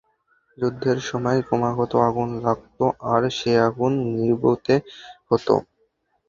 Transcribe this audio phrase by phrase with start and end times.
[0.57, 2.79] যুদ্ধের সময় ক্রমাগত আগুন লাগত,
[3.11, 4.75] আর সে আগুন নিবুতে
[5.29, 5.47] হত।